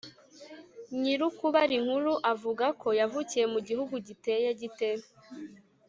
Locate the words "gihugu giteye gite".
3.67-4.89